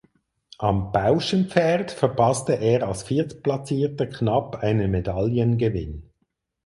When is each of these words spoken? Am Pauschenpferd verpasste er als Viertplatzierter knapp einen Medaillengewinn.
Am 0.57 0.91
Pauschenpferd 0.91 1.91
verpasste 1.91 2.53
er 2.53 2.87
als 2.87 3.03
Viertplatzierter 3.03 4.07
knapp 4.07 4.55
einen 4.63 4.89
Medaillengewinn. 4.89 6.09